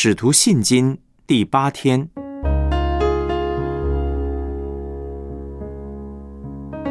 [0.00, 0.96] 使徒信经
[1.26, 2.08] 第八天，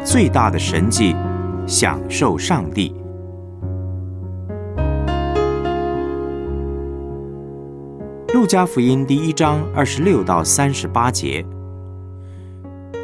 [0.03, 1.15] 最大的神迹，
[1.65, 2.93] 享受上帝。
[8.33, 11.45] 路加福音第一章二十六到三十八节，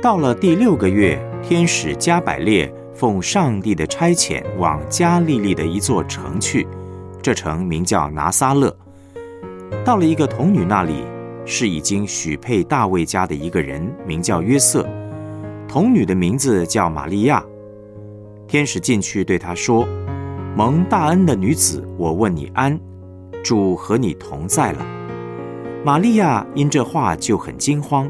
[0.01, 6.67] 到了第六个月，天使加百列奉上帝的差遣，往加利利的一座城去，
[7.21, 8.75] 这城名叫拿撒勒。
[9.85, 11.03] 到了一个童女那里，
[11.45, 14.87] 是已经许配大卫家的一个人，名叫约瑟。
[15.67, 17.43] 童女的名字叫玛利亚。
[18.47, 19.85] 天使进去对她说
[20.55, 22.79] ：“蒙大恩的女子，我问你安，
[23.43, 24.85] 主和你同在了。”
[25.83, 28.09] 玛利亚因这话就很惊慌，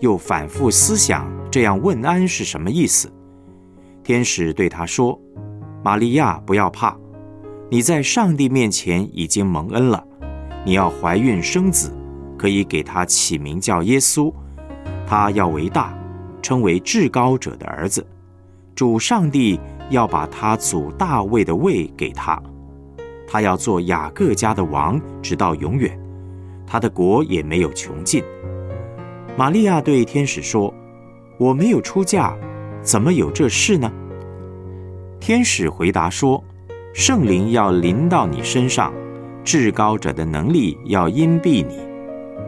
[0.00, 3.08] 又反复思想这样问安是什么意思。
[4.02, 5.16] 天使对她说
[5.84, 6.96] ：“玛利亚，不要怕，
[7.70, 10.02] 你在上帝面前已经蒙恩了。”
[10.64, 11.92] 你要怀孕生子，
[12.38, 14.32] 可以给他起名叫耶稣。
[15.06, 15.94] 他要为大，
[16.40, 18.04] 称为至高者的儿子。
[18.74, 22.42] 主上帝要把他祖大卫的位给他，
[23.28, 25.96] 他要做雅各家的王，直到永远。
[26.66, 28.24] 他的国也没有穷尽。
[29.36, 30.72] 玛利亚对天使说
[31.38, 32.34] ：“我没有出嫁，
[32.82, 33.92] 怎么有这事呢？”
[35.20, 36.42] 天使回答说
[36.94, 38.92] ：“圣灵要临到你身上。”
[39.44, 41.78] 至高者的能力要荫蔽你，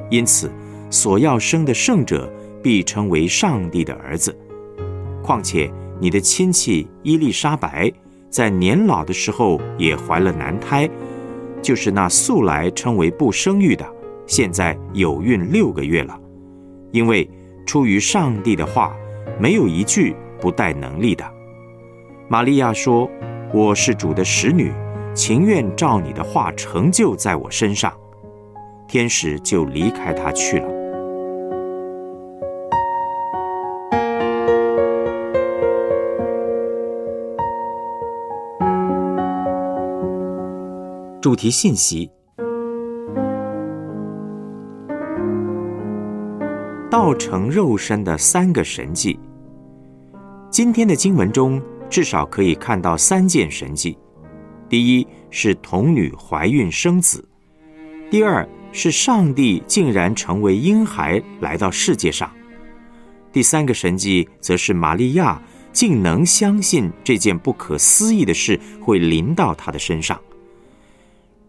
[0.08, 0.50] 因此
[0.90, 4.36] 所要生的圣者必称为上帝的儿子。
[5.22, 7.92] 况且你的亲戚伊丽莎白
[8.30, 10.88] 在年老的时候也怀了男胎，
[11.60, 13.86] 就是那素来称为不生育的，
[14.26, 16.18] 现在有孕六个月了。
[16.92, 17.28] 因为
[17.66, 18.96] 出于上帝的话，
[19.38, 21.24] 没有一句不带能力的。
[22.28, 23.10] 玛利亚说
[23.52, 24.72] ：“我是主的使女。”
[25.16, 27.90] 情愿照你的话成就在我身上，
[28.86, 30.68] 天使就离开他去了。
[41.22, 42.10] 主题信息：
[46.90, 49.18] 道成肉身的三个神迹。
[50.50, 53.96] 今天的经文中，至少可以看到三件神迹。
[54.68, 57.26] 第一是童女怀孕生子，
[58.10, 62.30] 第二是上帝竟然成为婴孩来到世界上，
[63.32, 65.40] 第三个神迹则是玛利亚
[65.72, 70.20] 竟能相信这件不可思议的事会临到她的身上。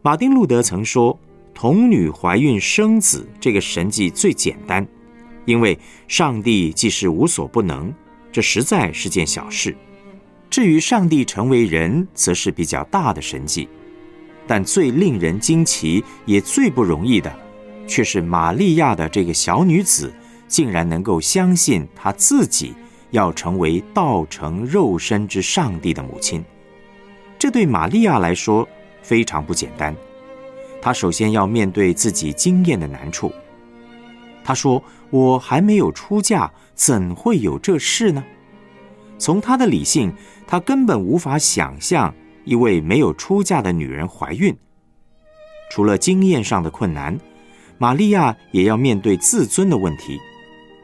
[0.03, 1.17] 马丁路德曾说，
[1.53, 4.87] 童女怀孕生子这个神迹最简单，
[5.45, 5.77] 因为
[6.07, 7.91] 上帝既是无所不能，
[8.31, 9.75] 这实在是件小事。
[10.49, 13.67] 至于上帝成为人，则是比较大的神迹，
[14.47, 17.33] 但最令人惊奇也最不容易的，
[17.85, 20.11] 却是玛利亚的这个小女子，
[20.47, 22.73] 竟然能够相信她自己
[23.11, 26.43] 要成为道成肉身之上帝的母亲。
[27.37, 28.67] 这对玛利亚来说
[29.01, 29.95] 非常不简单，
[30.81, 33.31] 她首先要面对自己经验的难处。
[34.43, 34.81] 她说
[35.11, 38.23] ：“我还没有出嫁，怎会有这事呢？”
[39.17, 40.13] 从她的理性，
[40.45, 42.13] 她根本无法想象
[42.45, 44.55] 一位没有出嫁的女人怀孕。
[45.69, 47.17] 除了经验上的困难，
[47.77, 50.19] 玛利亚也要面对自尊的问题。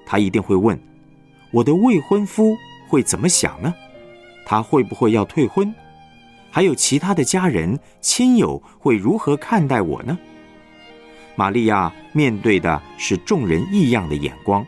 [0.06, 0.78] 她一定会问
[1.52, 2.56] ：“我的未婚夫
[2.88, 3.74] 会怎么想呢？
[4.46, 5.74] 他会不会要退婚？
[6.52, 10.18] 还有其他的家人亲友会如何看待我呢？”
[11.36, 14.66] 玛利亚面对的是众人异样的眼光，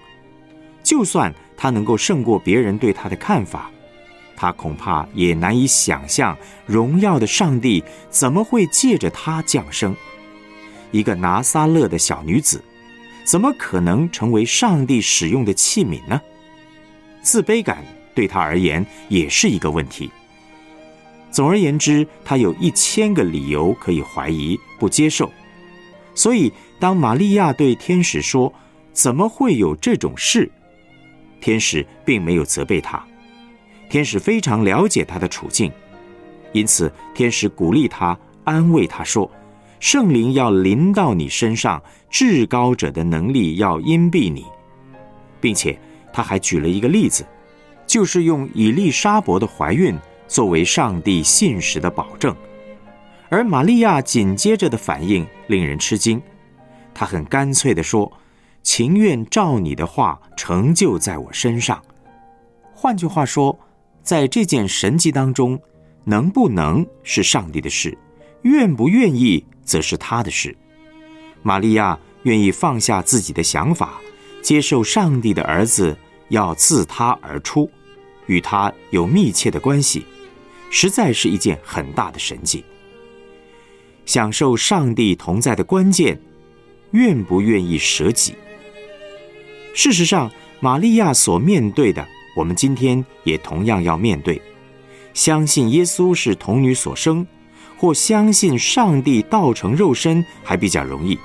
[0.81, 1.34] 就算。
[1.66, 3.72] 他能够胜过别人对他的看法，
[4.36, 6.38] 他恐怕也难以想象
[6.68, 9.96] 荣耀的上帝怎么会借着他降生。
[10.92, 12.64] 一个拿撒勒的小女子，
[13.24, 16.22] 怎么可能成为上帝使用的器皿呢？
[17.24, 17.84] 自卑感
[18.14, 20.12] 对他而言也是一个问题。
[21.31, 25.31] 总而言之，他有一千个理由可以怀疑、不接受。
[26.14, 28.54] 所以，当玛利亚对天使说
[28.94, 30.51] ：“怎么会有这种事？”
[31.42, 33.04] 天使并没有责备他，
[33.90, 35.72] 天使非常了解他的处境，
[36.54, 39.30] 因此天使鼓励他，安慰他说
[39.80, 44.46] ：“圣灵要临到你身上，至高者的能力要荫庇你，
[45.40, 45.78] 并且
[46.12, 47.24] 他还举了一个例子，
[47.86, 49.96] 就是用以利沙伯的怀孕
[50.28, 52.36] 作为上帝信实的保证。
[53.30, 56.22] 而玛利亚紧接着的反应令人吃惊，
[56.94, 58.12] 她很干脆地说。”
[58.65, 61.81] 情愿照你的话成就在我身上。
[62.73, 63.57] 换句话说，
[64.01, 65.57] 在这件神迹当中，
[66.03, 67.95] 能不能是上帝的事，
[68.41, 70.57] 愿不愿意则是他的事。
[71.44, 74.01] 玛利亚愿意放下自己的想法，
[74.41, 75.95] 接受上帝的儿子
[76.29, 77.69] 要自他而出，
[78.25, 80.03] 与他有密切的关系，
[80.71, 82.65] 实在是一件很大的神迹。
[84.07, 86.19] 享受上帝同在的关键，
[86.91, 88.33] 愿不愿意舍己？
[89.75, 90.31] 事实上，
[90.62, 94.42] 玛利亚所面对的，我们今天也同样要面对。
[95.13, 97.27] 相信耶稣是童女所生，
[97.77, 101.19] 或相信上帝道成肉身还比较容易，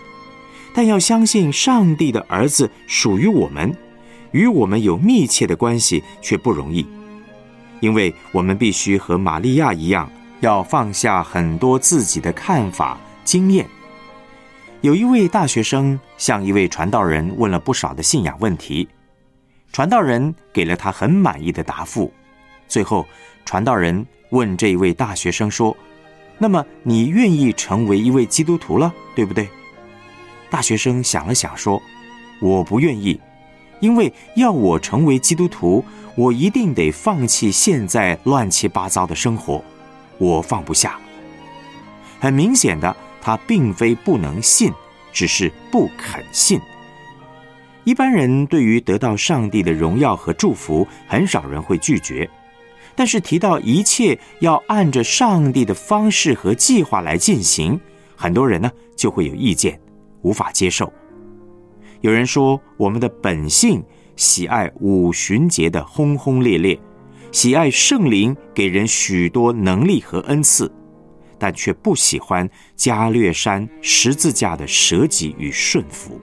[0.75, 3.73] 但要相信上帝的儿子属于我们，
[4.33, 6.85] 与我们有密切的关系却不容易，
[7.79, 10.11] 因为我们必须和玛利亚一样，
[10.41, 13.65] 要放下很多自己的看法、经验。
[14.83, 18.89] 有一位大学生向一位传道人问了不少的信仰问题，
[19.73, 22.13] 传道人给了他很满意的答复，
[22.67, 23.07] 最后。
[23.45, 25.77] 传道人问这一位大学生说
[26.39, 29.49] ：“那么你愿意成为一位基督徒了，对不对？”
[30.51, 31.83] 大学生想了想说
[32.41, 33.19] ：“我不愿意，
[33.81, 35.85] 因为要我成为基督徒，
[36.15, 39.65] 我一定得放弃现在乱七八糟的生活，
[40.19, 40.99] 我放不下。”
[42.21, 44.73] 很明显的，他并非不能信，
[45.13, 46.61] 只是不肯信。
[47.85, 52.29] 一般人对于得到上帝的荣耀和祝福，很少人会拒绝。
[52.95, 57.81] 但是提到一切要按着上帝的方式和计划来进行，
[58.15, 59.81] 很多人呢就会有意见，
[60.23, 60.93] 无法接受。
[62.03, 63.83] 有人说，我们的本性
[64.17, 66.79] 喜爱五旬节的轰轰烈烈，
[67.33, 70.71] 喜爱圣灵给人许多能力和恩赐，
[71.41, 76.21] 但却不喜欢加略山十字架的舍己与顺服。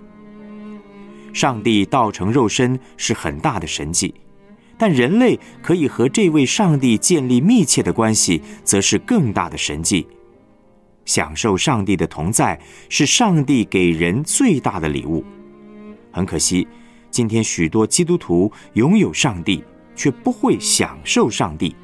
[1.34, 4.14] 上帝道成肉身是很大的神迹。
[4.80, 10.06] 但人类可以和这位上帝建立密切的关系，则是更大的神迹。
[11.04, 15.26] 享受上帝的同在，是上帝给人最大的礼物。
[16.12, 16.68] 很可惜，
[17.10, 19.64] 今天许多基督徒拥有上帝，
[19.96, 21.76] 却不会享受上帝，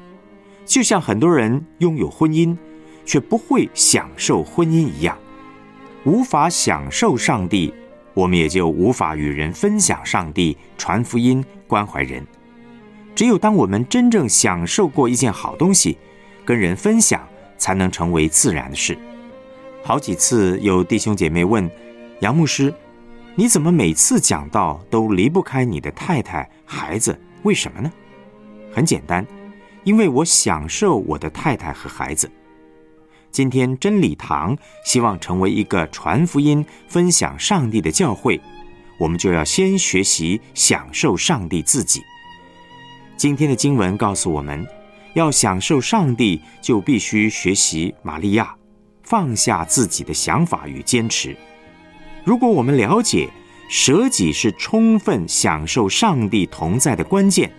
[0.64, 2.56] 就像很多人拥有婚姻，
[3.04, 5.16] 却不会享受婚姻一样。
[6.04, 7.72] 无法享受上帝，
[8.12, 12.26] 我们也就无法与人分享上帝、传福音、关怀人。
[13.14, 15.96] 只有当我们真正享受过一件好东西，
[16.44, 18.98] 跟人分享，才能成为自然的事。
[19.82, 21.70] 好几次有弟兄姐妹问
[22.20, 22.74] 杨牧师
[23.36, 27.18] ：“你怎么每次讲道都离不开你的太太、孩子？
[27.44, 27.90] 为什么呢？”
[28.72, 29.24] 很简单，
[29.84, 32.30] 因为我享受我的太太和孩子。
[33.34, 38.40] 今天真理堂希望成为一个传福音、分享上帝的教会，
[38.96, 42.00] 我们就要先学习享受上帝自己。
[43.16, 44.64] 今天的经文告诉我们，
[45.14, 48.54] 要享受上帝，就必须学习玛利亚，
[49.02, 51.36] 放下自己的想法与坚持。
[52.22, 53.28] 如果我们了解
[53.68, 57.50] 舍己是充分享受上帝同在的关键，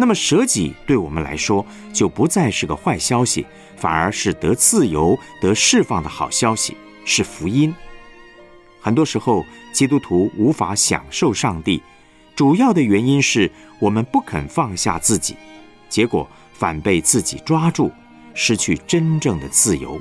[0.00, 3.44] 那么舍己对我们来说就不再是个坏消息，
[3.76, 7.74] 反而是得自由、得释放的好消息，是福音。
[8.80, 11.82] 很多时候，基督徒无法享受上帝。
[12.36, 13.50] 主要的原因是
[13.80, 15.34] 我们不肯放下自己，
[15.88, 17.90] 结果反被自己抓住，
[18.34, 20.00] 失去真正的自由。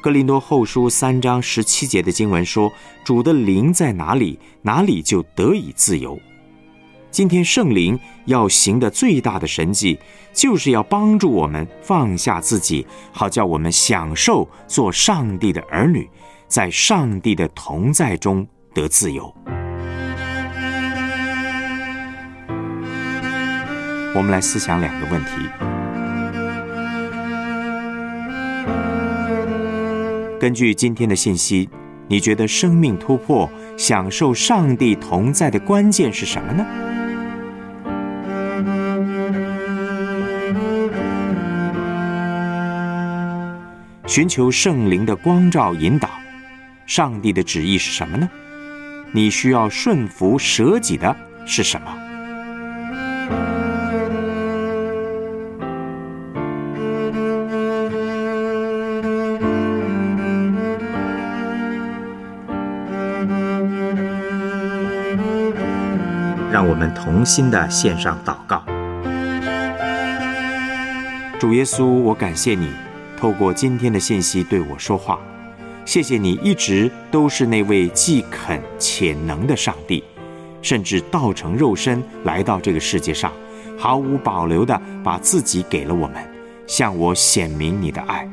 [0.00, 2.72] 格林多后书三章十七节的经文说
[3.04, 6.18] ：“主的灵在哪里，哪里就得以自由。”
[7.12, 9.98] 今天圣灵要行的最大的神迹，
[10.32, 16.08] 就是要帮助我们放下自己，好叫我们享受做上帝的儿女，
[16.48, 19.30] 在上帝的同在中得自由。
[24.14, 25.32] 我们来思想两个问题。
[30.40, 31.68] 根据今天的信息，
[32.08, 36.66] 你觉得生命突破、享受上帝同在的关键是什么呢？
[44.14, 46.06] 寻求圣灵的光照引导，
[46.84, 48.28] 上帝的旨意是什么呢？
[49.10, 51.16] 你需要顺服舍己的
[51.46, 51.90] 是什么？
[66.50, 68.62] 让我们同心的献上祷告。
[71.40, 72.74] 主耶稣，我感谢你
[73.22, 75.16] 透过今天的信息对我说话。
[75.84, 80.02] 谢谢你一直都是那位既肯且能的上帝，
[80.60, 83.32] 甚至道成肉身来到这个世界上，
[83.78, 86.16] 毫无保留的把自己给了我们，
[86.66, 88.28] 向我显明你的爱。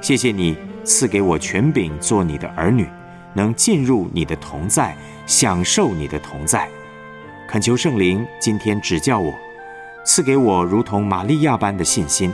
[0.00, 2.88] 谢谢你赐给我权柄做你的儿女，
[3.32, 6.68] 能进入你的同在，享受你的同在。
[7.48, 9.32] 恳求圣灵今天指教我，
[10.04, 12.32] 赐给我如同玛利亚般的信心。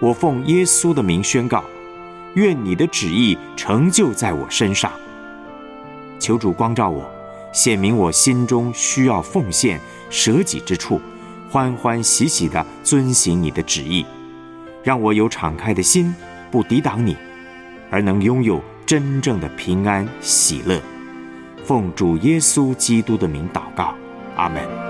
[0.00, 1.64] 我奉耶稣的名宣告：
[2.34, 4.92] 愿你的旨意成就在我身上。
[6.18, 7.08] 求主光照我，
[7.52, 11.00] 显明我心中需要奉献舍己之处，
[11.50, 14.04] 欢欢喜喜地遵行你的旨意，
[14.82, 16.14] 让我有敞开的心，
[16.50, 17.16] 不抵挡你，
[17.90, 20.80] 而能拥有真正的平安喜乐。
[21.64, 23.94] 奉主耶稣基督的名祷告。
[24.36, 24.87] 阿门。